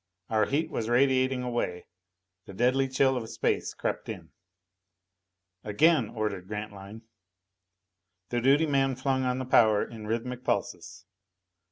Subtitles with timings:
[0.31, 1.85] Our heat was radiating away;
[2.47, 4.31] the deadly chill of space crept in.
[5.63, 7.03] "Again!" ordered Grantline.
[8.29, 11.05] The duty man flung on the power in rhythmic pulses.